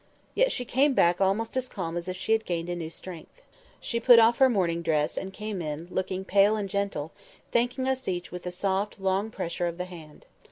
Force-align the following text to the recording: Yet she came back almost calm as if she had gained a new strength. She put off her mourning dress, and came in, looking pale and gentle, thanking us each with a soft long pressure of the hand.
Yet 0.33 0.51
she 0.51 0.65
came 0.65 0.95
back 0.95 1.21
almost 1.21 1.53
calm 1.69 1.95
as 1.95 2.07
if 2.07 2.17
she 2.17 2.31
had 2.31 2.43
gained 2.43 2.69
a 2.69 2.75
new 2.75 2.89
strength. 2.89 3.43
She 3.79 3.99
put 3.99 4.17
off 4.17 4.39
her 4.39 4.49
mourning 4.49 4.81
dress, 4.81 5.15
and 5.15 5.31
came 5.31 5.61
in, 5.61 5.89
looking 5.91 6.25
pale 6.25 6.55
and 6.55 6.67
gentle, 6.67 7.11
thanking 7.51 7.87
us 7.87 8.07
each 8.07 8.31
with 8.31 8.47
a 8.47 8.51
soft 8.51 8.99
long 8.99 9.29
pressure 9.29 9.67
of 9.67 9.77
the 9.77 9.85
hand. 9.85 10.25